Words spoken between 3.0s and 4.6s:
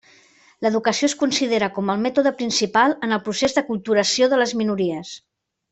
en el procés d'aculturació de les